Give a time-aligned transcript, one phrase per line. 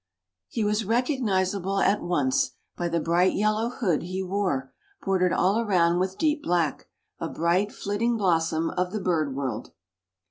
[0.47, 5.99] _)"He was recognizable at once by the bright yellow hood he wore, bordered all around
[5.99, 6.87] with deep black.
[7.19, 9.73] A bright, flitting blossom of the bird world!"